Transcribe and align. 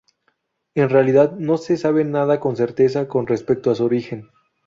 En 0.73 0.89
realidad, 0.89 1.33
no 1.37 1.59
se 1.59 1.77
sabe 1.77 2.03
nada 2.03 2.39
con 2.39 2.55
certeza 2.57 3.07
con 3.07 3.27
respecto 3.27 3.69
a 3.69 3.75
su 3.75 3.85
origen. 3.85 4.29